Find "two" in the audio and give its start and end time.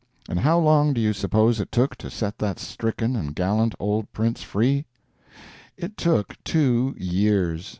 6.43-6.95